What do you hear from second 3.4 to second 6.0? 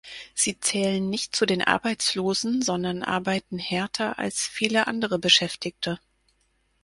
härter als viele andere Beschäftigte.